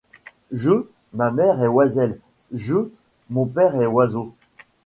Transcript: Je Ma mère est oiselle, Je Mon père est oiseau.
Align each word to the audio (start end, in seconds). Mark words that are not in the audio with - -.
Je 0.51 0.87
Ma 1.13 1.29
mère 1.29 1.61
est 1.61 1.67
oiselle, 1.67 2.19
Je 2.51 2.89
Mon 3.29 3.45
père 3.45 3.79
est 3.79 3.85
oiseau. 3.85 4.33